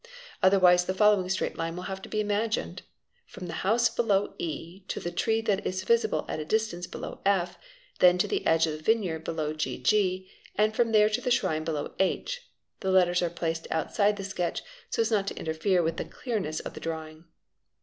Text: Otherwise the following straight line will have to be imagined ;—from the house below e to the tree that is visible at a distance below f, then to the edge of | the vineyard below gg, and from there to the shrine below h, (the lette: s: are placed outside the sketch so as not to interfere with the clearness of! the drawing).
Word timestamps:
Otherwise 0.41 0.85
the 0.85 0.95
following 0.95 1.29
straight 1.29 1.57
line 1.59 1.75
will 1.75 1.83
have 1.83 2.01
to 2.01 2.09
be 2.09 2.19
imagined 2.19 2.81
;—from 3.27 3.45
the 3.45 3.53
house 3.61 3.87
below 3.87 4.33
e 4.39 4.79
to 4.87 4.99
the 4.99 5.11
tree 5.11 5.41
that 5.41 5.63
is 5.63 5.83
visible 5.83 6.25
at 6.27 6.39
a 6.39 6.43
distance 6.43 6.87
below 6.87 7.21
f, 7.23 7.55
then 7.99 8.17
to 8.17 8.27
the 8.27 8.43
edge 8.47 8.65
of 8.65 8.73
| 8.73 8.75
the 8.75 8.81
vineyard 8.83 9.23
below 9.23 9.53
gg, 9.53 10.27
and 10.55 10.75
from 10.75 10.91
there 10.91 11.07
to 11.07 11.21
the 11.21 11.29
shrine 11.29 11.63
below 11.63 11.93
h, 11.99 12.41
(the 12.79 12.89
lette: 12.89 13.09
s: 13.09 13.21
are 13.21 13.29
placed 13.29 13.67
outside 13.69 14.17
the 14.17 14.23
sketch 14.23 14.63
so 14.89 15.03
as 15.03 15.11
not 15.11 15.27
to 15.27 15.35
interfere 15.37 15.83
with 15.83 15.97
the 15.97 16.05
clearness 16.05 16.59
of! 16.61 16.73
the 16.73 16.79
drawing). 16.79 17.25